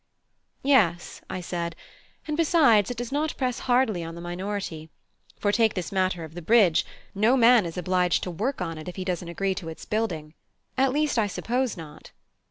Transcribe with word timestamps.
"Yes," 0.63 1.21
I 1.29 1.41
said, 1.41 1.75
"and 2.27 2.35
besides, 2.35 2.89
it 2.89 2.97
does 2.97 3.11
not 3.11 3.37
press 3.37 3.59
hardly 3.69 4.03
on 4.03 4.15
the 4.15 4.19
minority: 4.19 4.89
for, 5.39 5.51
take 5.51 5.75
this 5.75 5.91
matter 5.91 6.23
of 6.23 6.33
the 6.33 6.41
bridge, 6.41 6.87
no 7.13 7.37
man 7.37 7.67
is 7.67 7.77
obliged 7.77 8.23
to 8.23 8.31
work 8.31 8.61
on 8.61 8.79
it 8.79 8.87
if 8.89 8.95
he 8.95 9.05
doesn't 9.05 9.29
agree 9.29 9.53
to 9.53 9.69
its 9.69 9.85
building. 9.85 10.33
At 10.75 10.91
least, 10.91 11.19
I 11.19 11.27
suppose 11.27 11.77
not." 11.77 12.09